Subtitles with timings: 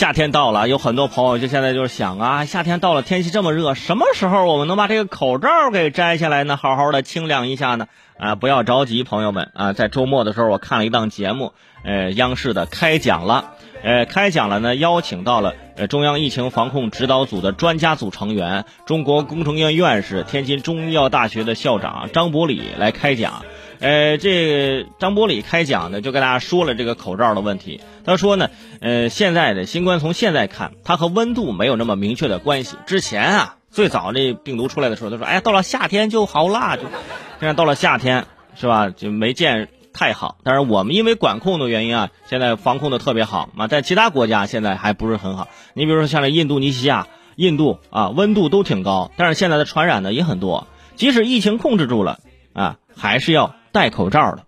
[0.00, 6.56] 夏天到了，有很多朋友就现在就是想啊，夏天到了，天气这么热，什么时候我们能把这个口罩给摘下来呢？
[6.56, 7.86] 好好的清凉一下呢？
[8.18, 11.52] 啊，不要着急，朋友们啊，在周末的时候我看了一档节目，
[11.84, 13.50] 呃，央视的开讲了，
[13.82, 23.42] 呃，开讲了呢，邀请到了呃中央疫情防控指导组的专家组成员，中国工程院院士、天津中医药大学的校长张伯礼来开讲。
[23.80, 27.80] 呃，这张伯礼开讲呢，就跟大家说了这个口罩的问题。
[28.04, 28.50] 他说呢，
[28.80, 32.76] 呃，现在的新冠从现在看，它和温度没有那么明确的关系。
[32.84, 40.36] 之前啊，最早这病毒出来的时候，他说，哎，到了夏天就好啦，就现在到了夏天是吧，就没见太好。
[40.44, 45.48] 但是我们因为管控的原因啊，现在防控的特别好嘛，在其他国家现在还不是很好。
[45.72, 50.66] 你比如说像这印度尼西亚、印度啊，温度都挺高，但是现在的传染的也很多。
[50.96, 52.20] 即使疫情控制住了
[52.52, 53.54] 啊，还是要。
[53.72, 54.42] 戴口罩的，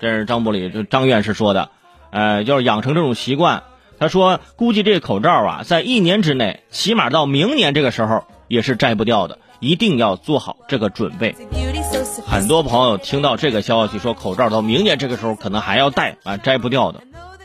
[0.00, 1.70] 这是张伯礼，就张院士说的，
[2.10, 3.62] 呃，要是养成这种习惯。
[4.00, 11.34] 他说，估计这个口罩啊，在一年之内，起码到明年这个时候也是摘不掉的，一定要做好这个准备。
[12.24, 17.00] 很多朋友听到这个消息，说口罩到明年这个时候可能还要戴啊，摘不掉的，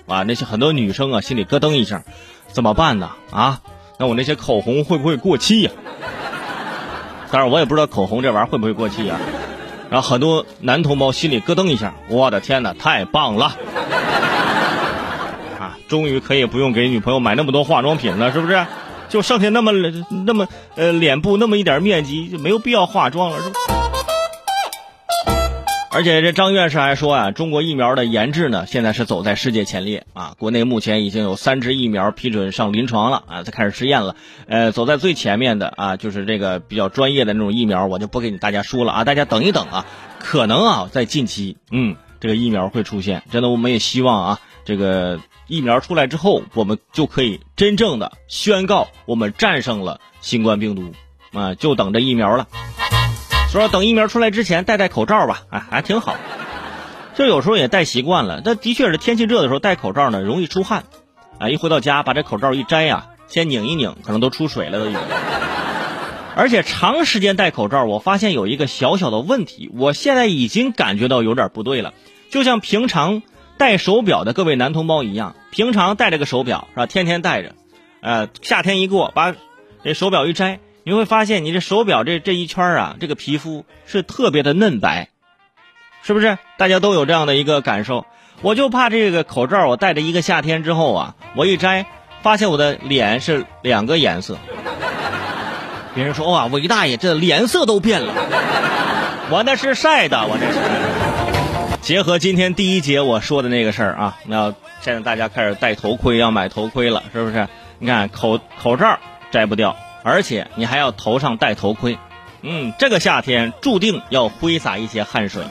[0.05, 2.03] 啊，那些很多女生啊，心里咯噔一下，
[2.49, 3.09] 怎么办呢？
[3.31, 3.61] 啊，
[3.97, 5.71] 那我那些口红会不会过期呀？
[7.31, 9.19] 当然，我也不知道口红这玩意儿会不会过期啊。
[9.93, 13.55] 然后很多男同胞心里咯噔一下，我的天哪，太棒了！
[15.59, 18.65] 啊，终于可以不用给女朋友买那么多化妆品了，是不是？
[19.07, 19.71] 就剩下那么
[20.25, 23.82] 那么呃脸部那么一点面积，就没有必要化妆了，是吧？
[25.95, 30.33] 而且这张院士还说啊，中国疫苗的研制呢，现在是走在世界前列啊。
[30.39, 34.15] 国内目前已经有三支疫苗批准上临床了啊，在开始试验了。
[34.47, 39.85] 呃，走在最前面的啊，就是这个比较专业的那种疫苗，我就不给你大家说了啊，大家等一等啊，
[40.19, 43.21] 可能啊，在近期，嗯，这个疫苗会出现。
[43.31, 50.91] 真的，我们也希望啊，这个疫苗出来之后，我们就可以真正的宣告我们战胜了新冠病毒
[51.33, 52.47] 啊，就等着疫苗了。
[53.53, 56.15] 说等疫苗出来之前戴戴口罩吧，哎，还挺好。
[57.13, 60.85] 就有时候也戴习惯了，但的确是天气热的时候戴口罩呢，容易出汗。
[61.37, 64.99] 啊，一回到家把这口罩一摘呀，先拧一拧，可能都出水了都已经。
[66.35, 71.93] 而且长时间戴口罩，我发现有一个小小的问题，我现在已经感觉到有点不对了。
[72.31, 73.21] 就像平常
[73.59, 76.87] 戴手表的各位男同胞一样，平常戴着个手表是吧？
[76.87, 77.53] 天天戴着，
[78.01, 79.35] 呃，夏天一过，把
[79.83, 80.59] 这手表一摘。
[80.85, 85.07] 你会发现，你这手表这这一圈啊，这个皮肤是特别的嫩白，
[86.01, 86.37] 是不是？
[86.57, 88.05] 大家都有这样的一个感受。
[88.41, 91.85] 我就怕这个口罩，我戴着一个夏天之后啊，我一摘，
[92.21, 94.37] 发现我的脸是两个颜色。
[95.95, 98.13] 别人说哇，韦大爷这脸色都变了，
[99.29, 100.59] 我那是晒的，我这是。
[101.79, 107.47] 结合今天第一节我说的那个事儿啊，那现在大家开始戴头盔，要买头盔了，是不是？
[107.79, 108.99] 你看口口罩
[109.31, 109.75] 摘不掉。
[110.03, 111.97] 而且你还要头上戴头盔，
[112.41, 115.43] 嗯，这个夏天注定要挥洒一些汗水，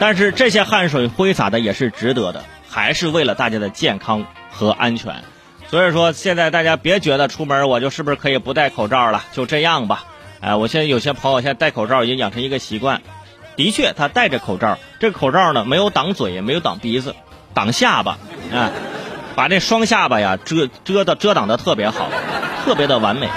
[0.00, 5.22] 但是这些汗水挥洒的也是值得的，还是为了大家的健康和安全。
[5.68, 10.04] 所以说，现在大家别觉得出门我就是不是可以不戴口罩了，就这样吧。
[10.40, 13.02] 哎，我现在有些朋友现在戴口罩已经养成一个习惯，
[13.56, 17.16] 的确他戴着口罩，这口罩呢没有挡嘴，也没有挡鼻子，
[17.52, 18.16] 挡下巴，
[18.54, 18.70] 啊，
[19.34, 22.08] 把这双下巴呀遮遮的遮挡的特别好，
[22.64, 23.28] 特别的完美。